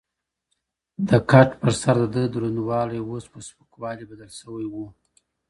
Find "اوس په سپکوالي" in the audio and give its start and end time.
3.03-4.03